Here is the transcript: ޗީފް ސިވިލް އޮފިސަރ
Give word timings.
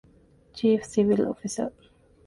ޗީފް 0.55 0.87
ސިވިލް 0.93 1.23
އޮފިސަރ 1.27 1.69